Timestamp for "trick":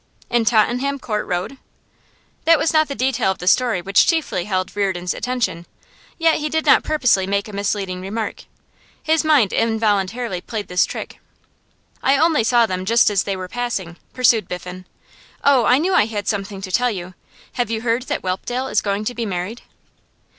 10.87-11.19